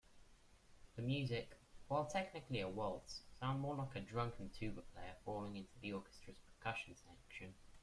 The 0.95 1.03
music, 1.03 1.53
while 1.87 2.05
technically 2.07 2.61
a 2.61 2.67
waltz, 2.67 3.21
sounded 3.39 3.59
more 3.59 3.75
like 3.75 3.95
a 3.95 3.99
drunken 4.01 4.49
tuba 4.49 4.81
player 4.95 5.13
falling 5.23 5.55
into 5.57 5.77
the 5.79 5.93
orchestra's 5.93 6.39
percussion 6.39 6.95
section. 6.95 7.53